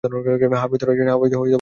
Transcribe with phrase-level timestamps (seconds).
[0.03, 1.41] হ্যাঁ, ভেতরে আসেন।